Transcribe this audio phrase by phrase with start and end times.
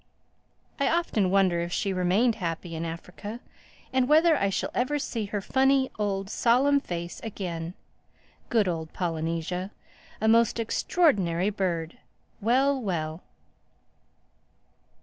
[0.79, 3.39] I often wonder if she remained happy in Africa,
[3.93, 10.59] and whether I shall ever see her funny, old, solemn face again—Good old Polynesia!—A most
[10.59, 13.21] extraordinary bird—Well, well!"